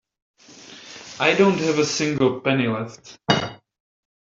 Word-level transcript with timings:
I 1.19 1.35
don't 1.37 1.59
have 1.59 1.77
a 1.77 1.85
single 1.85 2.39
penny 2.39 2.65
left. 2.67 3.19